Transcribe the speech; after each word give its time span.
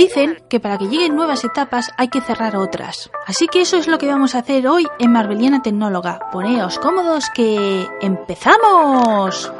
Dicen 0.00 0.42
que 0.48 0.60
para 0.60 0.78
que 0.78 0.86
lleguen 0.86 1.14
nuevas 1.14 1.44
etapas 1.44 1.90
hay 1.98 2.08
que 2.08 2.22
cerrar 2.22 2.56
otras. 2.56 3.10
Así 3.26 3.48
que 3.48 3.60
eso 3.60 3.76
es 3.76 3.86
lo 3.86 3.98
que 3.98 4.06
vamos 4.06 4.34
a 4.34 4.38
hacer 4.38 4.66
hoy 4.66 4.86
en 4.98 5.12
Marbeliana 5.12 5.60
Tecnóloga. 5.60 6.30
Poneos 6.32 6.78
cómodos 6.78 7.28
que 7.34 7.86
empezamos. 8.00 9.52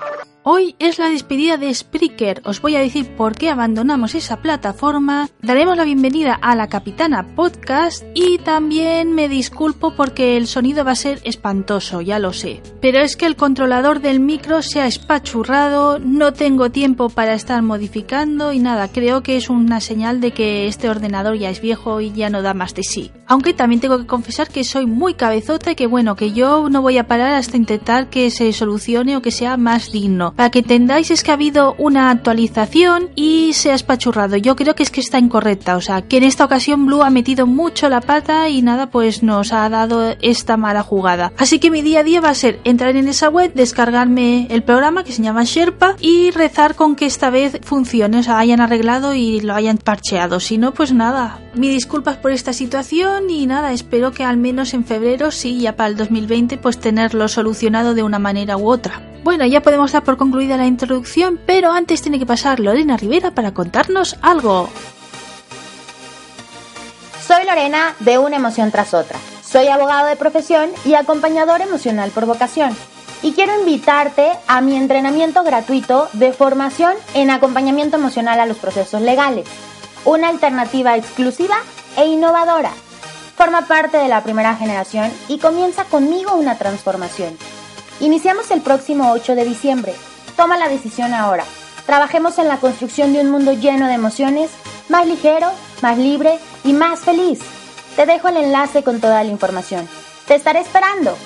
Hoy 0.43 0.75
es 0.79 0.99
la 0.99 1.11
despedida 1.11 1.59
de 1.59 1.75
Spreaker. 1.75 2.41
Os 2.47 2.63
voy 2.63 2.75
a 2.75 2.81
decir 2.81 3.15
por 3.15 3.35
qué 3.35 3.51
abandonamos 3.51 4.15
esa 4.15 4.39
plataforma. 4.39 5.29
Daremos 5.43 5.77
la 5.77 5.85
bienvenida 5.85 6.33
a 6.33 6.57
la 6.57 6.71
Capitana 6.71 7.35
Podcast 7.37 8.03
y 8.15 8.39
también 8.39 9.15
me 9.15 9.29
disculpo 9.29 9.95
porque 9.95 10.39
el 10.39 10.47
sonido 10.47 10.83
va 10.83 10.93
a 10.93 10.97
ser 10.97 11.21
espantoso, 11.25 12.01
ya 12.01 12.19
lo 12.19 12.33
sé. 12.33 12.63
Pero 12.81 13.01
es 13.01 13.17
que 13.17 13.27
el 13.27 13.37
controlador 13.37 14.01
del 14.01 14.19
micro 14.19 14.63
se 14.63 14.81
ha 14.81 14.87
espachurrado, 14.87 15.99
no 15.99 16.33
tengo 16.33 16.71
tiempo 16.71 17.11
para 17.11 17.35
estar 17.35 17.61
modificando 17.61 18.55
y 18.55 18.61
nada, 18.61 18.89
creo 18.89 19.23
que 19.23 19.37
es 19.37 19.51
una 19.51 19.83
señal 19.83 20.23
de 20.23 20.31
que 20.31 20.69
este 20.69 20.89
ordenador 20.89 21.37
ya 21.37 21.51
es 21.51 21.61
viejo 21.61 22.01
y 22.01 22.13
ya 22.13 22.31
no 22.31 22.41
da 22.41 22.55
más 22.55 22.75
de 22.75 22.83
sí. 22.83 23.13
Aunque 23.27 23.53
también 23.53 23.83
tengo 23.83 23.99
que 23.99 24.07
confesar 24.07 24.49
que 24.49 24.65
soy 24.65 24.87
muy 24.87 25.13
cabezota 25.13 25.73
y 25.73 25.75
que 25.75 25.87
bueno, 25.87 26.17
que 26.17 26.33
yo 26.33 26.71
no 26.71 26.81
voy 26.81 26.97
a 26.97 27.07
parar 27.07 27.35
hasta 27.35 27.59
intentar 27.59 28.09
que 28.09 28.31
se 28.31 28.55
solucione 28.55 29.19
o 29.19 29.23
que 29.23 29.33
sea 29.33 29.59
más 29.59 29.93
digno. 29.93 30.30
Para 30.37 30.51
que 30.51 30.61
entendáis 30.61 31.11
es 31.11 31.23
que 31.23 31.31
ha 31.31 31.35
habido 31.35 31.75
una 31.79 32.11
actualización 32.11 33.11
y 33.15 33.53
se 33.55 33.73
ha 33.73 33.75
espachurrado. 33.75 34.37
Yo 34.37 34.57
creo 34.57 34.75
que 34.75 34.83
es 34.83 34.91
que 34.91 35.01
está 35.01 35.19
incorrecta. 35.19 35.77
O 35.77 35.81
sea, 35.81 36.03
que 36.03 36.19
en 36.19 36.25
esta 36.25 36.45
ocasión 36.45 36.87
Blue 36.87 37.03
ha 37.03 37.11
metido 37.11 37.47
mucho 37.47 37.89
la 37.89 38.01
pata 38.01 38.49
y 38.49 38.63
nada, 38.63 38.91
pues 38.91 39.23
nos 39.23 39.53
ha 39.53 39.69
dado 39.69 40.15
esta 40.21 40.57
mala 40.57 40.83
jugada. 40.83 41.33
Así 41.37 41.59
que 41.59 41.71
mi 41.71 41.83
día 41.83 42.01
a 42.01 42.05
día 42.05 42.21
va 42.21 42.31
a 42.31 42.35
ser 42.35 42.61
entrar 42.65 42.97
en 42.97 43.09
esa 43.09 43.29
web, 43.29 43.53
descargarme 43.55 44.47
el 44.51 44.63
programa 44.63 45.05
que 45.05 45.13
se 45.13 45.23
llama 45.23 45.45
Sherpa 45.45 45.97
y 46.01 46.31
rezar 46.31 46.75
con 46.75 46.97
que 46.97 47.07
esta 47.07 47.31
vez 47.31 47.59
funcione, 47.63 48.19
o 48.19 48.23
sea, 48.23 48.39
hayan 48.39 48.61
arreglado 48.61 49.15
y 49.15 49.41
lo 49.41 49.55
hayan 49.55 49.79
parcheado. 49.79 50.41
Si 50.41 50.59
no, 50.59 50.73
pues 50.73 50.93
nada. 50.93 51.39
Mi 51.55 51.69
disculpas 51.69 52.17
por 52.17 52.31
esta 52.31 52.53
situación 52.53 53.29
y 53.29 53.45
nada, 53.47 53.73
espero 53.73 54.13
que 54.13 54.23
al 54.23 54.37
menos 54.37 54.73
en 54.73 54.85
febrero, 54.85 55.33
sí, 55.33 55.61
ya 55.61 55.75
para 55.75 55.89
el 55.89 55.97
2020, 55.97 56.59
pues 56.59 56.79
tenerlo 56.79 57.27
solucionado 57.27 57.95
de 57.95 58.05
una 58.05 58.21
manera 58.21 58.57
u 58.57 58.71
otra. 58.71 59.03
Bueno, 59.25 59.45
ya 59.45 59.61
podemos 59.61 59.91
dar 59.91 60.05
por 60.05 60.17
concluida 60.17 60.57
la 60.57 60.67
introducción, 60.67 61.41
pero 61.45 61.73
antes 61.73 62.03
tiene 62.03 62.21
que 62.21 62.27
pasar 62.27 62.61
Lorena 62.61 62.97
Rivera 62.97 63.33
para 63.33 63.53
contarnos 63.53 64.17
algo. 64.23 64.71
Soy 67.27 67.45
Lorena 67.45 67.95
de 67.99 68.19
Una 68.19 68.37
Emoción 68.37 68.71
tras 68.71 68.95
otra. 68.95 69.19
Soy 69.43 69.67
abogado 69.67 70.07
de 70.07 70.17
profesión 70.17 70.71
y 70.85 70.95
acompañador 70.95 71.61
emocional 71.63 72.13
por 72.13 72.27
vocación. 72.27 72.77
Y 73.23 73.33
quiero 73.33 73.59
invitarte 73.59 74.31
a 74.47 74.61
mi 74.61 74.77
entrenamiento 74.77 75.43
gratuito 75.43 76.09
de 76.13 76.33
formación 76.33 76.95
en 77.15 77.31
acompañamiento 77.31 77.97
emocional 77.97 78.39
a 78.39 78.47
los 78.47 78.57
procesos 78.57 79.03
legales. 79.03 79.49
Una 80.05 80.29
alternativa 80.29 80.97
exclusiva 80.97 81.57
e 81.97 82.07
innovadora. 82.07 82.71
Forma 83.37 83.67
parte 83.67 83.99
de 83.99 84.09
la 84.09 84.23
primera 84.23 84.57
generación 84.57 85.13
y 85.29 85.39
comienza 85.39 85.85
conmigo 85.85 86.35
una 86.35 86.57
transformación. 86.57 87.37
Iniciamos 88.01 88.51
el 88.51 88.63
próximo 88.63 89.13
8 89.13 89.35
de 89.35 89.45
diciembre. 89.45 89.95
Toma 90.37 90.57
la 90.57 90.69
decisión 90.69 91.13
ahora. 91.13 91.45
Trabajemos 91.85 92.39
en 92.39 92.49
la 92.49 92.57
construcción 92.57 93.13
de 93.13 93.21
un 93.21 93.31
mundo 93.31 93.53
lleno 93.53 93.89
de 93.89 93.95
emociones, 93.95 94.51
más 94.89 95.07
ligero, 95.07 95.51
más 95.83 95.99
libre 95.99 96.39
y 96.65 96.73
más 96.73 97.01
feliz. 97.01 97.41
Te 97.97 98.07
dejo 98.07 98.29
el 98.29 98.39
enlace 98.39 98.83
con 98.83 99.01
toda 99.01 99.23
la 99.23 99.31
información. 99.31 99.87
Te 100.27 100.35
estaré 100.35 100.61
esperando. 100.61 101.17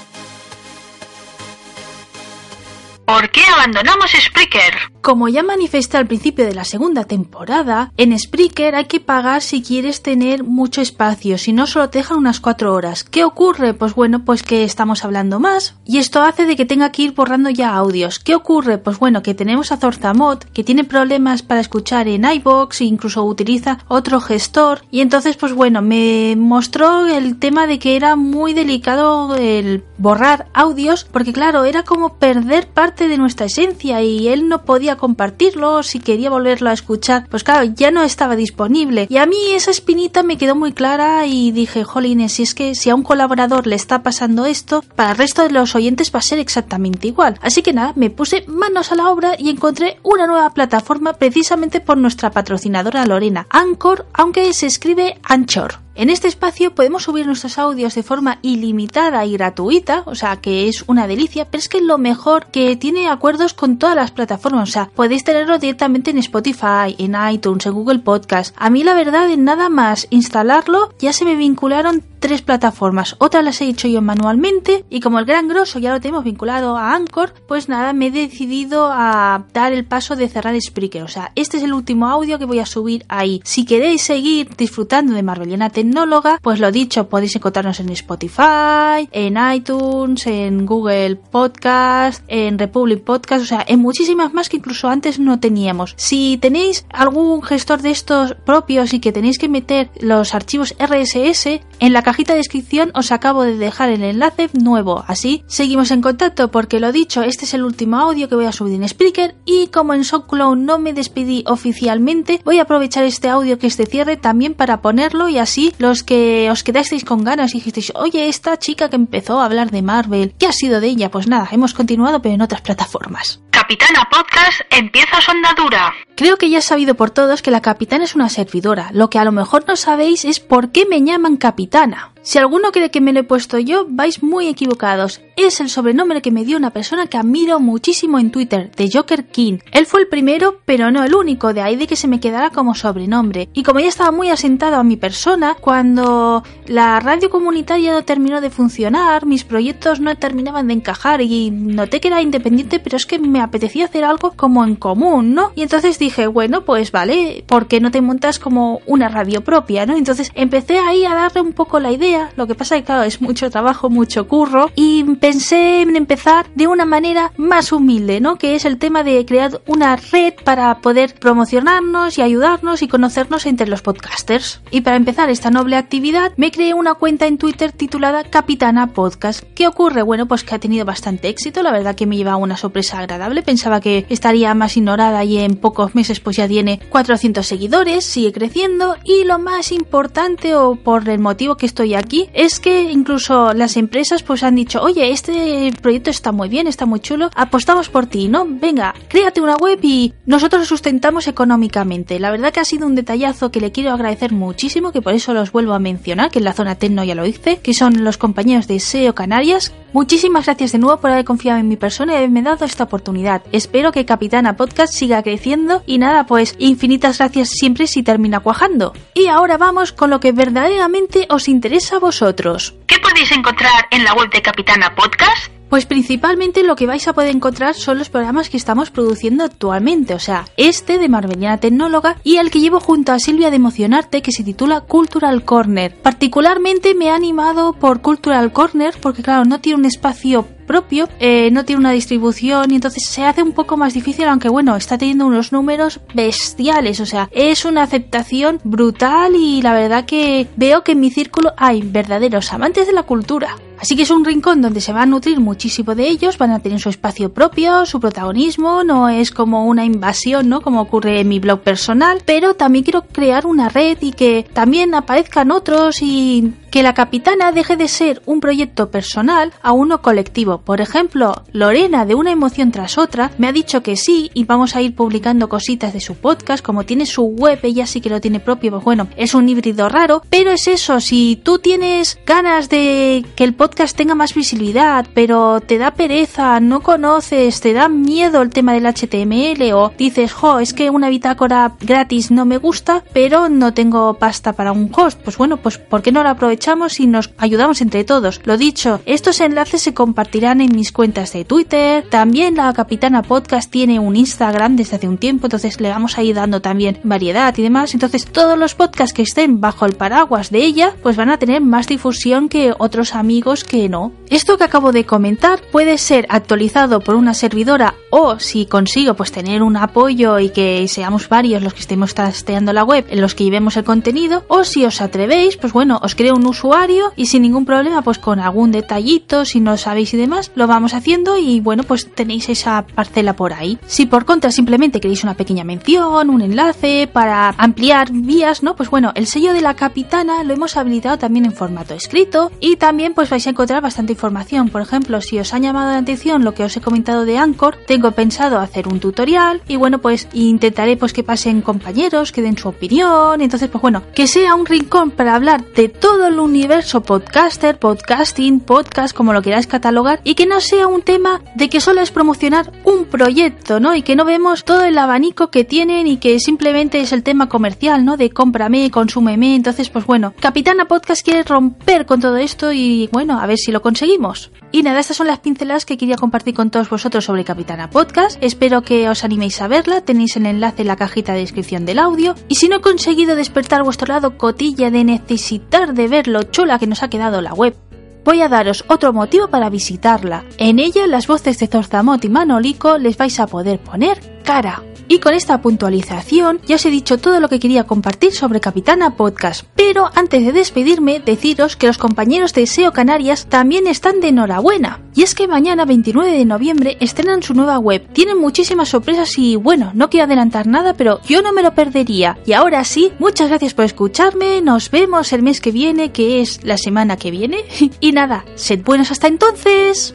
¿Por 3.05 3.31
qué 3.31 3.43
abandonamos 3.53 4.11
Spreaker? 4.11 4.94
Como 5.05 5.29
ya 5.29 5.43
manifesté 5.43 5.99
al 5.99 6.07
principio 6.07 6.47
de 6.47 6.55
la 6.55 6.65
segunda 6.65 7.05
temporada, 7.05 7.93
en 7.99 8.19
Spreaker 8.19 8.75
hay 8.75 8.87
que 8.87 9.01
pagar 9.01 9.43
si 9.43 9.61
quieres 9.61 10.01
tener 10.01 10.45
mucho 10.45 10.81
espacio, 10.81 11.37
si 11.37 11.53
no 11.53 11.67
solo 11.67 11.91
te 11.91 12.03
unas 12.17 12.41
cuatro 12.41 12.73
horas. 12.73 13.05
¿Qué 13.05 13.23
ocurre? 13.23 13.75
Pues 13.75 13.95
bueno, 13.95 14.25
pues 14.25 14.43
que 14.43 14.65
estamos 14.65 15.05
hablando 15.05 15.41
más 15.41 15.75
y 15.85 15.99
esto 15.99 16.23
hace 16.23 16.47
de 16.47 16.57
que 16.57 16.65
tenga 16.65 16.91
que 16.91 17.03
ir 17.03 17.13
borrando 17.13 17.51
ya 17.51 17.75
audios. 17.75 18.19
¿Qué 18.19 18.35
ocurre? 18.35 18.79
Pues 18.79 18.99
bueno, 18.99 19.23
que 19.23 19.35
tenemos 19.35 19.73
a 19.73 19.77
Zorzamot 19.77 20.47
que 20.53 20.65
tiene 20.65 20.85
problemas 20.85 21.43
para 21.43 21.61
escuchar 21.61 22.09
en 22.09 22.25
iBox 22.25 22.81
e 22.81 22.85
incluso 22.85 23.25
utiliza 23.25 23.81
otro 23.89 24.23
gestor 24.23 24.87
y 24.91 25.03
entonces 25.03 25.37
pues 25.37 25.53
bueno, 25.53 25.83
me 25.83 26.35
mostró 26.39 27.07
el 27.07 27.39
tema 27.39 27.67
de 27.67 27.79
que 27.79 27.97
era 27.97 28.17
muy 28.17 28.55
delicado 28.55 29.37
el 29.37 29.85
borrar 29.99 30.47
audios 30.55 31.05
porque 31.05 31.35
claro, 31.35 31.65
era 31.65 31.83
como 31.83 32.15
perder 32.15 32.69
parte 32.69 33.07
de 33.07 33.19
nuestra 33.19 33.45
esencia 33.45 34.01
y 34.01 34.29
él 34.29 34.49
no 34.49 34.65
podía 34.65 34.94
compartirlo, 34.97 35.83
si 35.83 36.01
quería 36.01 36.31
volverlo 36.31 36.71
a 36.71 36.73
escuchar, 36.73 37.27
pues 37.29 37.45
claro, 37.45 37.65
ya 37.75 37.91
no 37.91 38.03
estaba 38.03 38.37
disponible. 38.37 39.07
Y 39.09 39.19
a 39.19 39.27
mí 39.27 39.37
esa 39.53 39.71
espinita 39.71 40.23
me 40.23 40.39
quedó 40.39 40.55
muy 40.55 40.73
clara 40.73 41.27
y 41.27 41.53
dije, 41.53 41.85
jolines, 41.85 42.33
si 42.33 42.43
es 42.43 42.55
que 42.55 42.75
si 42.75 42.91
a 42.91 42.95
un 42.95 43.03
colaborador 43.03 43.67
le 43.67 43.77
está 43.77 44.03
pasando 44.03 44.47
esto, 44.47 44.83
para 44.97 45.13
el 45.13 45.19
resto 45.19 45.43
de 45.43 45.51
los 45.51 45.75
oyentes 45.75 46.13
va 46.15 46.19
a 46.19 46.23
ser 46.23 46.39
exactamente 46.39 47.09
igual. 47.09 47.39
Así 47.43 47.63
que 47.63 47.73
nada, 47.73 47.93
me 47.97 48.11
puse 48.11 48.45
manos 48.47 48.93
a 48.93 48.97
la 48.97 49.11
obra 49.11 49.35
y 49.39 49.51
encontré 49.51 49.99
una 50.03 50.27
nueva 50.27 50.51
plataforma 50.55 51.15
precisamente 51.15 51.81
por 51.81 51.97
nuestra 51.97 52.31
patrocinadora 52.31 53.07
Lorena, 53.07 53.47
Anchor, 53.51 54.07
aunque 54.13 54.53
se 54.55 54.67
escribe 54.67 55.19
Anchor. 55.23 55.84
En 55.97 56.11
este 56.11 56.27
espacio 56.27 56.75
podemos 56.75 57.05
subir 57.05 57.25
nuestros 57.25 57.57
audios 57.57 57.95
de 57.95 58.03
forma 58.03 58.39
ilimitada 58.43 59.25
y 59.25 59.35
gratuita, 59.35 60.03
o 60.07 60.17
sea 60.17 60.37
que 60.41 60.67
es 60.67 60.85
una 60.89 61.07
delicia, 61.07 61.45
pero 61.45 61.61
es 61.61 61.69
que 61.69 61.81
lo 61.81 61.99
mejor 61.99 62.47
que 62.47 62.75
tiene 62.75 63.09
acuerdos 63.09 63.55
con 63.55 63.79
todas 63.79 63.95
las 63.95 64.11
plataformas, 64.11 64.71
o 64.71 64.73
sea, 64.73 64.91
podéis 64.93 65.23
tenerlo 65.23 65.59
directamente 65.59 66.11
en 66.11 66.19
Spotify, 66.19 66.97
en 66.99 67.15
iTunes, 67.31 67.67
en 67.67 67.75
Google 67.75 68.01
Podcast. 68.01 68.57
A 68.59 68.71
mí 68.71 68.83
la 68.83 68.95
verdad 68.95 69.31
en 69.31 69.45
nada 69.45 69.69
más 69.69 70.09
instalarlo 70.11 70.93
ya 70.99 71.13
se 71.13 71.25
me 71.25 71.37
vincularon 71.37 72.03
tres 72.25 72.41
plataformas, 72.41 73.17
otras 73.19 73.45
las 73.45 73.61
he 73.61 73.67
hecho 73.67 73.87
yo 73.87 74.01
manualmente 74.01 74.87
y 74.89 75.01
como 75.01 75.19
el 75.19 75.27
gran 75.27 75.47
grosso 75.47 75.79
ya 75.79 75.93
lo 75.93 76.01
tenemos 76.01 76.25
vinculado 76.25 76.75
a 76.75 76.95
Anchor, 76.95 77.35
pues 77.47 77.69
nada, 77.69 77.93
me 77.93 78.07
he 78.07 78.11
decidido 78.11 78.89
a 78.91 79.45
dar 79.53 79.75
el 79.75 79.85
paso 79.85 80.17
de 80.17 80.31
cerrar 80.31 80.59
Spreaker, 80.59 81.03
o 81.03 81.09
sea, 81.09 81.33
este 81.35 81.59
es 81.59 81.65
el 81.65 81.75
último 81.75 82.09
audio 82.09 82.39
que 82.39 82.47
voy 82.47 82.61
a 82.61 82.65
subir 82.65 83.05
ahí. 83.11 83.43
Si 83.45 83.67
queréis 83.67 84.01
seguir 84.01 84.49
disfrutando 84.57 85.13
de 85.13 85.23
Marbellana 85.23 85.69
Tecnóloga, 85.69 86.39
pues 86.41 86.61
lo 86.61 86.73
dicho, 86.73 87.11
podéis 87.11 87.37
encontrarnos 87.37 87.79
en 87.81 87.91
Spotify, 87.91 89.07
en 89.13 89.37
iTunes, 89.55 90.27
en 90.27 90.65
Google 90.65 91.17
Podcast, 91.17 92.25
en 92.29 92.59
Republic 92.59 93.05
Podcast, 93.05 93.43
o 93.43 93.47
sea, 93.47 93.67
en 93.69 93.81
muchísimas 93.81 94.33
más 94.33 94.49
que 94.49 94.57
incluso 94.57 94.89
antes 94.89 95.19
no 95.19 95.41
teníamos. 95.41 95.93
Si 95.99 96.39
tenéis 96.39 96.87
algún 96.89 97.43
gestor 97.43 97.83
de 97.83 97.91
estos 97.91 98.35
propios 98.47 98.95
y 98.95 99.01
que 99.01 99.13
tenéis 99.13 99.37
que 99.37 99.51
meter 99.51 99.91
los 100.01 100.35
archivos 100.35 100.75
RSS, 100.79 101.61
en 101.81 101.93
la 101.93 102.03
cajita 102.15 102.35
de 102.35 102.39
descripción 102.39 102.93
os 102.95 103.11
acabo 103.11 103.43
de 103.43 103.59
dejar 103.59 103.89
el 103.89 104.05
enlace 104.05 104.49
nuevo, 104.53 105.03
así 105.09 105.43
seguimos 105.49 105.91
en 105.91 106.01
contacto 106.01 106.53
porque 106.53 106.79
lo 106.79 106.93
dicho, 106.93 107.25
este 107.25 107.45
es 107.45 107.55
el 107.55 107.65
último 107.65 107.97
audio 107.97 108.29
que 108.29 108.37
voy 108.37 108.45
a 108.45 108.53
subir 108.53 108.81
en 108.81 108.89
Spreaker 108.89 109.35
y 109.45 109.67
como 109.67 109.95
en 109.95 110.05
SoundCloud 110.05 110.57
no 110.57 110.79
me 110.79 110.93
despedí 110.93 111.43
oficialmente, 111.49 112.41
voy 112.45 112.61
a 112.61 112.63
aprovechar 112.63 113.03
este 113.03 113.29
audio 113.29 113.59
que 113.59 113.67
es 113.67 113.77
de 113.77 113.87
cierre 113.87 114.17
también 114.17 114.55
para 114.55 114.81
ponerlo 114.81 115.29
y 115.29 115.39
así 115.39 115.75
los 115.79 116.05
que 116.05 116.49
os 116.53 116.63
quedasteis 116.63 117.05
con 117.05 117.25
ganas 117.25 117.53
y 117.53 117.59
dijisteis, 117.59 117.93
oye, 117.97 118.29
esta 118.29 118.61
chica 118.61 118.89
que 118.89 118.95
empezó 118.95 119.41
a 119.41 119.47
hablar 119.47 119.73
de 119.73 119.83
Marvel, 119.83 120.35
¿qué 120.39 120.47
ha 120.47 120.53
sido 120.53 120.81
de 120.81 120.87
ella? 120.87 121.11
Pues 121.11 121.27
nada, 121.27 121.49
hemos 121.51 121.75
continuado 121.75 122.23
pero 122.23 122.37
en 122.37 122.43
otras 122.43 122.61
plataformas. 122.61 123.41
Capitana 123.65 124.07
Podcast 124.11 124.61
empieza 124.69 125.23
su 125.23 125.31
andadura. 125.31 125.95
Creo 126.17 126.37
que 126.37 126.51
ya 126.51 126.59
es 126.59 126.67
sabido 126.67 126.97
por 126.97 127.11
todos 127.11 127.41
que 127.41 127.51
la 127.51 127.63
capitana 127.63 128.05
es 128.05 128.15
una 128.15 128.29
servidora. 128.29 128.91
Lo 128.93 129.09
que 129.09 129.19
a 129.19 129.25
lo 129.25 129.33
mejor 129.33 129.65
no 129.67 129.75
sabéis 129.75 130.27
es 130.27 130.39
por 130.39 130.71
qué 130.71 130.85
me 130.85 131.03
llaman 131.03 131.39
capitana. 131.39 132.14
Si 132.27 132.39
alguno 132.39 132.73
cree 132.73 132.91
que 132.91 133.03
me 133.03 133.13
lo 133.13 133.21
he 133.21 133.25
puesto 133.25 133.59
yo, 133.59 133.85
vais 133.87 134.23
muy 134.23 134.49
equivocados. 134.49 135.21
Es 135.37 135.61
el 135.61 135.69
sobrenombre 135.69 136.23
que 136.23 136.31
me 136.31 136.47
dio 136.47 136.57
una 136.57 136.71
persona 136.71 137.07
que 137.07 137.19
admiro 137.19 137.61
muchísimo 137.61 138.19
en 138.19 138.31
Twitter, 138.31 138.71
de 138.75 138.89
Joker 138.91 139.27
King. 139.27 139.59
Él 139.73 139.85
fue 139.85 140.01
el 140.01 140.09
primero, 140.09 140.61
pero 140.65 140.91
no 140.91 141.05
el 141.05 141.15
único, 141.15 141.53
de 141.53 141.61
ahí 141.61 141.77
de 141.77 141.87
que 141.87 141.97
se 141.97 142.09
me 142.09 142.21
quedara 142.21 142.49
como 142.49 142.75
sobrenombre. 142.75 143.51
Y 143.53 143.63
como 143.63 143.81
ya 143.81 143.89
estaba 143.89 144.11
muy 144.11 144.31
asentado 144.31 144.77
a 144.77 144.85
mi 144.85 144.97
persona, 144.97 145.55
cuando 145.61 146.43
la 146.67 146.99
radio 146.99 147.29
comunitaria 147.29 147.93
no 147.93 148.05
terminó 148.07 148.41
de 148.41 148.49
funcionar, 148.49 149.27
mis 149.27 149.45
proyectos 149.45 150.01
no 150.01 150.17
terminaban 150.17 150.69
de 150.69 150.75
encajar 150.75 151.21
y 151.21 151.51
noté 151.51 152.01
que 152.01 152.09
era 152.09 152.23
independiente, 152.23 152.81
pero 152.81 152.97
es 152.97 153.05
que 153.05 153.19
me 153.19 153.43
apetecía 153.43 153.85
hacer 153.85 154.03
algo 154.03 154.33
como 154.35 154.65
en 154.65 154.77
común, 154.77 155.35
¿no? 155.35 155.53
Y 155.57 155.61
entonces 155.61 155.99
dije, 155.99 156.27
bueno, 156.27 156.65
pues 156.65 156.91
vale, 156.91 157.45
¿por 157.47 157.67
qué 157.67 157.81
no 157.81 157.91
te 157.91 158.01
montas 158.01 158.39
como 158.39 158.81
una 158.87 159.11
radio 159.11 159.45
propia, 159.45 159.85
¿no? 159.85 159.95
Entonces 159.95 160.33
empecé 160.35 160.79
ahí 160.79 161.05
a 161.05 161.15
darle 161.15 161.43
un 161.43 161.53
poco 161.53 161.81
la 161.81 161.93
idea 161.93 162.14
lo 162.37 162.47
que 162.47 162.55
pasa 162.55 162.77
es 162.77 162.83
que, 162.83 162.87
claro, 162.87 163.03
es 163.03 163.21
mucho 163.21 163.51
trabajo, 163.51 163.91
mucho 163.91 164.27
curro. 164.29 164.71
Y 164.75 165.05
pensé 165.17 165.83
en 165.83 165.97
empezar 165.97 166.47
de 166.55 166.67
una 166.67 166.85
manera 166.85 167.33
más 167.37 167.73
humilde, 167.73 168.21
¿no? 168.21 168.37
Que 168.37 168.55
es 168.55 168.65
el 168.65 168.79
tema 168.79 169.03
de 169.03 169.25
crear 169.25 169.61
una 169.67 169.97
red 169.97 170.35
para 170.45 170.79
poder 170.79 171.15
promocionarnos 171.15 172.19
y 172.19 172.23
ayudarnos 172.23 172.83
y 172.83 172.89
conocernos 172.89 173.47
entre 173.47 173.67
los 173.67 173.83
podcasters. 173.83 174.61
Y 174.71 174.81
para 174.83 174.97
empezar 174.97 175.31
esta 175.31 175.51
noble 175.51 175.77
actividad, 175.77 176.33
me 176.37 176.51
creé 176.51 176.75
una 176.75 176.95
cuenta 176.95 177.27
en 177.27 177.39
Twitter 177.39 177.73
titulada 177.73 178.25
Capitana 178.25 178.89
Podcast. 178.89 179.43
¿Qué 179.55 179.67
ocurre? 179.67 180.03
Bueno, 180.03 180.27
pues 180.27 180.45
que 180.45 180.55
ha 180.55 180.59
tenido 180.59 180.85
bastante 180.85 181.29
éxito. 181.29 181.63
La 181.63 181.73
verdad 181.73 181.95
que 181.95 182.07
me 182.07 182.17
lleva 182.17 182.37
una 182.37 182.57
sorpresa 182.57 182.99
agradable. 182.99 183.43
Pensaba 183.43 183.81
que 183.81 184.07
estaría 184.09 184.55
más 184.55 184.77
ignorada 184.77 185.25
y 185.25 185.39
en 185.39 185.57
pocos 185.57 185.95
meses 185.95 186.21
pues 186.21 186.37
ya 186.37 186.49
tiene 186.49 186.81
400 186.91 187.47
seguidores, 187.47 188.05
sigue 188.05 188.33
creciendo. 188.33 188.97
Y 189.05 189.25
lo 189.25 189.39
más 189.39 189.73
importante 189.73 190.55
o 190.55 190.77
por 190.77 191.09
el 191.09 191.19
motivo 191.19 191.57
que 191.57 191.67
estoy 191.67 191.95
aquí 191.95 192.04
aquí 192.05 192.29
es 192.35 192.61
que 192.61 192.83
incluso 192.83 193.55
las 193.55 193.77
empresas 193.77 194.23
pues 194.23 194.43
han 194.43 194.55
dicho, 194.55 194.81
oye, 194.83 195.11
este 195.11 195.73
proyecto 195.81 196.11
está 196.11 196.33
muy 196.33 196.49
bien, 196.49 196.67
está 196.67 196.85
muy 196.85 197.01
chulo, 197.01 197.31
apostamos 197.35 197.89
por 197.89 198.07
ti, 198.07 198.29
¿no? 198.29 198.47
Venga, 198.47 198.95
créate 199.09 199.41
una 199.41 199.57
web 199.57 199.79
y 199.83 200.13
nosotros 200.27 200.61
lo 200.61 200.67
sustentamos 200.67 201.27
económicamente. 201.29 202.21
La 202.21 202.31
verdad 202.31 202.53
que 202.53 202.61
ha 202.61 202.65
sido 202.65 202.87
un 202.87 202.95
detallazo 202.95 203.51
que 203.51 203.61
le 203.61 203.73
quiero 203.73 203.93
agradecer 203.93 204.33
muchísimo, 204.33 204.93
que 204.93 205.01
por 205.01 205.15
eso 205.15 205.33
los 205.33 205.51
vuelvo 205.51 205.73
a 205.73 205.79
mencionar, 205.79 206.31
que 206.31 206.39
en 206.41 206.45
la 206.45 206.53
zona 206.53 206.75
Tecno 206.75 207.05
ya 207.05 207.15
lo 207.15 207.27
hice, 207.27 207.59
que 207.61 207.73
son 207.73 208.05
los 208.05 208.19
compañeros 208.19 208.69
de 208.69 208.81
SEO 208.81 209.15
Canarias. 209.15 209.73
Muchísimas 209.93 210.47
gracias 210.47 210.73
de 210.73 210.79
nuevo 210.79 211.01
por 211.01 211.11
haber 211.11 211.25
confiado 211.25 211.59
en 211.59 211.69
mi 211.69 211.77
persona 211.77 212.13
y 212.13 212.17
haberme 212.17 212.43
dado 212.43 212.65
esta 212.65 212.85
oportunidad. 212.85 213.43
Espero 213.53 213.93
que 213.93 214.05
Capitana 214.05 214.57
Podcast 214.57 214.93
siga 214.93 215.23
creciendo 215.23 215.83
y 215.87 215.99
nada, 215.99 216.27
pues 216.27 216.55
infinitas 216.59 217.19
gracias 217.19 217.49
siempre 217.51 217.87
si 217.87 218.03
termina 218.03 218.41
cuajando. 218.41 218.93
Y 219.15 219.29
ahora 219.29 219.57
vamos 219.57 219.93
con 219.93 220.11
lo 220.11 220.21
que 220.21 220.33
verdaderamente 220.33 221.27
os 221.31 221.49
interesa 221.49 221.94
vosotros. 221.99 222.75
¿Qué 222.87 222.99
podéis 222.99 223.33
encontrar 223.33 223.87
en 223.91 224.05
la 224.05 224.15
web 224.15 224.31
de 224.31 224.43
Capitana 224.43 224.95
Podcast? 224.95 225.55
Pues 225.69 225.87
principalmente 225.87 226.63
lo 226.63 226.77
que 226.77 226.87
vais 226.87 227.09
a 227.09 227.15
poder 227.15 227.35
encontrar 227.35 227.75
son 227.75 227.99
los 227.99 228.09
programas 228.09 228.49
que 228.49 228.57
estamos 228.57 228.91
produciendo 228.91 229.43
actualmente, 229.43 230.15
o 230.15 230.21
sea, 230.21 230.45
este 230.57 230.99
de 230.99 231.09
Marbellana 231.09 231.59
Tecnóloga 231.59 232.17
y 232.23 232.37
el 232.37 232.51
que 232.51 232.61
llevo 232.61 232.79
junto 232.79 233.11
a 233.11 233.19
Silvia 233.19 233.51
de 233.51 233.57
Emocionarte 233.57 234.23
que 234.23 234.31
se 234.31 234.45
titula 234.45 234.83
Cultural 234.83 235.45
Corner. 235.45 235.97
Particularmente 236.01 236.95
me 236.95 237.11
ha 237.11 237.17
animado 237.17 237.73
por 237.73 238.03
Cultural 238.03 238.53
Corner 238.53 238.95
porque 239.01 239.23
claro, 239.23 239.45
no 239.45 239.61
tiene 239.61 239.81
un 239.81 239.85
espacio 239.87 240.47
propio, 240.65 241.09
eh, 241.21 241.51
no 241.51 241.65
tiene 241.65 241.81
una 241.81 241.93
distribución 241.93 242.71
y 242.71 242.77
entonces 242.77 243.05
se 243.07 243.25
hace 243.25 243.43
un 243.43 243.53
poco 243.53 243.77
más 243.77 243.95
difícil, 243.95 244.27
aunque 244.27 244.49
bueno, 244.49 244.77
está 244.77 244.99
teniendo 244.99 245.27
unos 245.27 245.53
números 245.53 246.01
bestiales, 246.15 247.01
o 247.01 247.07
sea, 247.07 247.29
es 247.33 247.65
una 247.65 247.83
aceptación 247.83 248.61
brutal 248.65 249.35
y 249.37 249.63
la 249.63 249.73
verdad 249.73 250.05
que 250.05 250.49
veo 250.57 250.83
que 250.83 250.93
en 250.93 251.01
mi 251.01 251.11
círculo 251.11 251.53
hay 251.57 251.83
verdaderos 251.83 252.53
amantes 252.53 252.87
de 252.87 252.93
la 252.93 253.05
cultura. 253.05 253.57
Así 253.81 253.97
que 253.97 254.03
es 254.03 254.11
un 254.11 254.25
rincón 254.25 254.63
donde 254.63 254.81
se 254.81 254.93
va 254.93 255.03
a 255.03 255.07
nutrir 255.07 255.41
muchísimo 255.41 255.95
de 255.95 256.09
ellos, 256.09 256.39
van 256.39 256.53
a 256.53 256.61
tener 256.61 256.81
su 256.81 256.89
espacio 256.89 257.33
propio, 257.33 257.85
su 257.87 258.01
protagonismo, 258.01 258.85
no 258.85 259.09
es 259.09 259.31
como 259.31 259.67
una 259.67 259.85
invasión, 259.85 260.49
¿no? 260.49 260.61
Como 260.61 260.81
ocurre 260.81 261.21
en 261.21 261.29
mi 261.29 261.39
blog 261.39 261.61
personal, 261.61 262.23
pero 262.25 262.55
también 262.55 262.85
quiero 262.85 263.03
crear 263.03 263.47
una 263.47 263.69
red 263.69 263.99
y 264.01 264.13
que 264.13 264.47
también 264.53 264.95
aparezcan 264.95 265.51
otros 265.51 266.01
y 266.01 266.55
que 266.75 266.83
la 266.83 266.93
capitana 266.93 267.53
deje 267.53 267.77
de 267.77 267.87
ser 267.87 268.21
un 268.27 268.41
proyecto 268.41 268.91
personal 268.91 269.53
a 269.63 269.71
uno 269.71 270.03
colectivo. 270.03 270.59
Por 270.59 270.81
ejemplo, 270.81 271.45
Lorena 271.53 272.05
de 272.05 272.17
una 272.17 272.33
emoción 272.33 272.73
tras 272.73 272.99
otra 272.99 273.31
me 273.39 273.47
ha 273.47 273.53
dicho 273.53 273.81
que 273.85 273.95
sí 273.95 274.33
y 274.35 274.43
vamos 274.43 274.75
a 274.75 274.83
ir 274.83 274.97
publicando 274.97 275.49
cositas 275.49 275.93
de 275.93 276.01
su 276.01 276.17
podcast, 276.17 276.65
como 276.65 276.83
tiene 276.83 277.07
su 277.07 277.23
web, 277.27 277.61
ella 277.63 277.87
sí 277.87 278.01
que 278.01 278.11
lo 278.11 278.21
tiene 278.21 278.41
propio, 278.41 278.73
pues 278.73 278.83
bueno, 278.83 279.07
es 279.17 279.35
un 279.35 279.49
híbrido 279.49 279.89
raro, 279.89 280.23
pero 280.31 280.51
es 280.51 280.67
eso, 280.67 280.99
si 280.99 281.41
tú 281.41 281.61
tienes 281.61 282.19
ganas 282.27 282.69
de 282.69 283.25
que 283.37 283.45
el 283.45 283.55
podcast 283.55 283.97
tenga 283.97 284.17
más 284.17 284.35
visibilidad, 284.35 285.07
pero 285.15 285.61
te 285.61 285.79
da 285.79 285.93
pereza, 285.93 286.59
no 286.59 286.81
conoces, 286.81 287.61
te 287.61 287.73
da 287.73 287.89
miedo 287.89 288.43
el 288.43 288.51
tema 288.51 288.73
del 288.73 288.93
HTML 288.93 289.73
o 289.75 289.93
dices, 289.97 290.33
jo, 290.33 290.59
es 290.59 290.75
que 290.75 290.91
una 290.91 291.09
bitácora 291.09 291.77
gratis 291.79 292.33
no 292.33 292.45
me 292.45 292.59
gusta, 292.59 293.05
pero 293.13 293.49
no 293.49 293.73
tengo 293.75 294.15
pasta 294.15 294.55
para 294.55 294.73
un 294.73 294.91
host, 294.93 295.21
pues 295.23 295.37
bueno, 295.37 295.59
pues 295.59 295.79
¿por 295.79 296.03
qué 296.03 296.11
no 296.11 296.25
lo 296.25 296.31
aprovechas? 296.31 296.64
Y 296.99 297.07
nos 297.07 297.31
ayudamos 297.37 297.83
entre 297.83 298.05
todos. 298.05 298.41
Lo 298.45 298.57
dicho, 298.57 299.01
estos 299.05 299.41
enlaces 299.41 299.83
se 299.83 299.93
compartirán 299.93 300.63
en 300.63 300.75
mis 300.75 300.93
cuentas 300.93 301.35
de 301.35 301.45
Twitter. 301.45 302.07
También 302.09 302.57
la 302.57 302.73
Capitana 302.73 303.23
Podcast 303.23 303.71
tiene 303.71 303.99
un 303.99 304.17
Instagram 304.17 304.75
desde 304.75 304.97
hace 304.97 305.07
un 305.07 305.19
tiempo, 305.19 305.47
entonces 305.47 305.79
le 305.79 305.91
vamos 305.91 306.17
a 306.17 306.23
ir 306.23 306.35
dando 306.35 306.63
también 306.63 307.01
variedad 307.05 307.55
y 307.59 307.63
demás. 307.63 307.93
Entonces, 307.93 308.25
todos 308.25 308.59
los 308.59 308.75
podcasts 308.75 309.13
que 309.13 309.21
estén 309.21 309.61
bajo 309.61 309.85
el 309.85 309.93
paraguas 309.93 310.51
de 310.51 310.65
ella, 310.65 310.97
pues 311.03 311.17
van 311.17 311.29
a 311.29 311.39
tener 311.39 311.61
más 311.61 311.87
difusión 311.87 312.49
que 312.49 312.73
otros 312.79 313.15
amigos 313.15 313.63
que 313.63 313.91
no. 313.91 314.13
Esto 314.31 314.57
que 314.57 314.65
acabo 314.65 314.91
de 314.91 315.05
comentar 315.05 315.61
puede 315.71 315.99
ser 315.99 316.27
actualizado 316.31 317.01
por 317.01 317.15
una 317.15 317.35
servidora 317.35 317.95
o 318.09 318.39
si 318.39 318.65
consigo 318.65 319.15
pues 319.15 319.33
tener 319.33 319.63
un 319.63 319.77
apoyo 319.77 320.39
y 320.39 320.49
que 320.49 320.89
seamos 320.89 321.29
varios 321.29 321.63
los 321.63 321.75
que 321.75 321.81
estemos 321.81 322.15
trasteando 322.15 322.73
la 322.73 322.85
web 322.85 323.05
en 323.11 323.21
los 323.21 323.35
que 323.35 323.45
llevemos 323.45 323.77
el 323.77 323.85
contenido 323.85 324.45
o 324.49 324.65
si 324.65 324.85
os 324.85 325.01
atrevéis 325.01 325.57
pues 325.57 325.73
bueno 325.73 325.99
os 326.03 326.15
creo 326.15 326.35
un 326.35 326.47
usuario 326.55 327.13
y 327.17 327.27
sin 327.27 327.43
ningún 327.43 327.65
problema 327.65 328.03
pues 328.03 328.19
con 328.19 328.39
algún 328.39 328.71
detallito 328.71 329.45
si 329.45 329.61
no 329.61 329.77
sabéis 329.77 330.15
y 330.15 330.17
demás 330.17 330.53
lo 330.55 330.67
vamos 330.67 330.95
haciendo 330.95 331.37
y 331.37 331.61
bueno 331.61 331.83
pues 331.83 332.11
tenéis 332.15 332.49
esa 332.49 332.87
parcela 332.87 333.35
por 333.35 333.53
ahí. 333.53 333.79
Si 333.87 334.07
por 334.07 334.25
contra 334.25 334.51
simplemente 334.51 335.01
queréis 335.01 335.25
una 335.25 335.35
pequeña 335.35 335.65
mención, 335.65 336.31
un 336.31 336.43
enlace 336.43 337.09
para 337.13 337.55
ampliar 337.59 338.11
vías, 338.13 338.63
¿no? 338.63 338.77
Pues 338.77 338.89
bueno, 338.91 339.13
el 339.15 339.27
sello 339.27 339.53
de 339.53 339.61
la 339.61 339.75
capitana 339.75 340.45
lo 340.45 340.55
hemos 340.55 340.77
habilitado 340.77 341.19
también 341.19 341.45
en 341.45 341.53
formato 341.53 341.95
escrito 341.95 342.53
y 342.61 342.77
también 342.77 343.15
pues 343.15 343.31
vais 343.31 343.47
a 343.47 343.51
encontrar 343.51 343.83
bastante 343.83 344.13
información. 344.13 344.69
Por 344.69 344.83
ejemplo, 344.83 345.21
si 345.21 345.39
os 345.39 345.53
ha 345.53 345.59
llamado 345.59 345.91
la 345.91 345.99
atención 345.99 346.45
lo 346.45 346.55
que 346.55 346.65
os 346.65 346.77
he 346.77 346.81
comentado 346.81 347.25
de 347.25 347.39
Anchor, 347.39 347.77
tengo 347.87 348.13
pensado 348.13 348.59
hacer 348.59 348.87
un 348.89 349.01
tutorial 349.01 349.61
y 349.67 349.77
bueno 349.77 349.99
pues 349.99 350.29
intentaré 350.33 350.97
pues 350.97 351.13
que 351.13 351.25
pasen 351.25 351.63
compañeros, 351.63 352.31
que 352.31 352.43
den 352.43 352.57
su 352.57 352.69
opinión, 352.69 353.41
entonces 353.41 353.69
pues 353.69 353.83
bueno, 353.83 354.03
que 354.15 354.27
sea 354.27 354.55
un 354.55 354.67
rincón 354.67 355.11
para 355.11 355.35
hablar 355.35 355.65
de 355.75 355.89
todo 355.89 356.31
lo 356.31 356.44
universo 356.45 357.03
podcaster, 357.03 357.79
podcasting, 357.79 358.61
podcast, 358.61 359.15
como 359.17 359.33
lo 359.33 359.43
queráis 359.43 359.67
catalogar, 359.67 360.21
y 360.25 360.35
que 360.35 360.47
no 360.47 360.61
sea 360.61 360.87
un 360.87 361.03
tema 361.03 361.43
de 361.55 361.69
que 361.69 361.81
solo 361.81 362.01
es 362.01 362.11
promocionar 362.11 362.71
un 362.85 363.07
proyecto, 363.07 363.81
¿no? 363.81 363.95
Y 363.95 364.03
que 364.03 364.17
no 364.17 364.25
vemos 364.25 364.65
todo 364.65 364.85
el 364.85 364.99
abanico 364.99 365.51
que 365.51 365.65
tienen 365.65 366.07
y 366.07 366.19
que 366.19 366.39
simplemente 366.39 367.01
es 367.01 367.13
el 367.13 367.23
tema 367.23 367.49
comercial, 367.49 368.05
¿no? 368.05 368.17
De 368.17 368.31
cómprame, 368.31 368.91
consúmeme. 368.91 369.57
Entonces, 369.57 369.89
pues 369.89 370.07
bueno, 370.07 370.35
Capitana 370.39 370.87
Podcast 370.87 371.25
quiere 371.25 371.43
romper 371.43 372.07
con 372.07 372.21
todo 372.21 372.37
esto 372.37 372.73
y 372.73 373.09
bueno, 373.13 373.41
a 373.41 373.47
ver 373.47 373.59
si 373.59 373.73
lo 373.73 373.83
conseguimos. 373.83 374.51
Y 374.75 374.83
nada, 374.83 374.99
estas 374.99 375.19
son 375.19 375.29
las 375.29 375.39
pinceladas 375.39 375.87
que 375.87 375.97
quería 375.97 376.17
compartir 376.17 376.53
con 376.53 376.69
todos 376.69 376.91
vosotros 376.91 377.25
sobre 377.25 377.45
Capitana 377.45 377.91
Podcast. 377.91 378.37
Espero 378.41 378.83
que 378.83 379.09
os 379.09 379.23
animéis 379.23 379.63
a 379.63 379.69
verla. 379.69 380.01
Tenéis 380.01 380.35
el 380.35 380.47
enlace 380.47 380.83
en 380.83 380.89
la 380.89 380.97
cajita 380.97 381.33
de 381.33 381.39
descripción 381.39 381.87
del 381.87 382.01
audio. 382.01 382.35
Y 382.49 382.57
si 382.57 382.67
no 382.67 382.79
he 382.79 382.81
conseguido 382.81 383.37
despertar 383.37 383.85
vuestro 383.85 384.13
lado 384.13 384.37
cotilla 384.37 384.91
de 384.91 385.05
necesitar 385.05 385.95
de 385.95 386.09
ver 386.09 386.27
lo 386.27 386.43
chula 386.43 386.81
que 386.81 386.89
nos 386.89 387.05
ha 387.05 387.09
quedado 387.09 387.41
la 387.41 387.55
web, 387.55 387.77
voy 388.25 388.41
a 388.41 388.49
daros 388.49 388.85
otro 388.89 389.13
motivo 389.13 389.47
para 389.47 389.71
visitarla. 389.71 390.45
En 390.59 390.81
ella 390.81 391.07
las 391.07 391.29
voces 391.29 391.57
de 391.61 391.69
Zorzamot 391.69 392.25
y 392.25 392.29
Manolico 392.29 392.99
les 392.99 393.17
vais 393.17 393.39
a 393.39 393.47
poder 393.47 393.79
poner 393.79 394.43
cara. 394.43 394.83
Y 395.09 395.19
con 395.19 395.35
esta 395.35 395.61
puntualización 395.61 396.61
ya 396.67 396.77
os 396.77 396.87
he 396.87 396.91
dicho 396.91 397.19
todo 397.19 397.41
lo 397.41 397.49
que 397.49 397.61
quería 397.61 397.85
compartir 397.85 398.33
sobre 398.33 398.61
Capitana 398.61 399.17
Podcast. 399.17 399.67
Pero 399.75 400.11
antes 400.15 400.45
de 400.45 400.53
despedirme, 400.53 401.21
deciros 401.21 401.77
que 401.77 401.87
los 401.87 401.99
compañeros 401.99 402.55
de 402.55 402.67
SEO 402.67 402.93
Canarias 402.93 403.47
también 403.49 403.87
están 403.87 404.21
de 404.21 404.29
enhorabuena. 404.29 405.01
Y 405.15 405.23
es 405.23 405.35
que 405.35 405.47
mañana 405.47 405.85
29 405.85 406.33
de 406.33 406.45
noviembre 406.45 406.97
estrenan 407.01 407.43
su 407.43 407.55
nueva 407.55 407.79
web. 407.79 408.07
Tienen 408.13 408.39
muchísimas 408.39 408.89
sorpresas 408.89 409.39
y 409.39 409.57
bueno, 409.57 409.93
no 409.95 410.11
quiero 410.11 410.25
adelantar 410.25 410.67
nada, 410.67 410.95
pero 410.95 411.21
yo 411.23 411.43
no 411.43 411.53
me 411.53 411.63
lo 411.63 411.75
perdería. 411.75 412.39
Y 412.47 412.53
ahora 412.53 412.83
sí, 412.85 413.13
muchas 413.19 413.49
gracias 413.49 413.75
por 413.75 413.85
escucharme. 413.85 414.61
Nos 414.61 414.91
vemos 414.91 415.33
el 415.33 415.43
mes 415.43 415.61
que 415.61 415.71
viene, 415.71 416.13
que 416.13 416.41
es 416.41 416.65
la 416.65 416.79
semana 416.79 417.17
que 417.17 417.31
viene. 417.31 417.65
y 418.01 418.13
nada, 418.13 418.45
sed 418.55 418.83
buenos 418.83 419.11
hasta 419.11 419.29
entonces. 419.29 420.15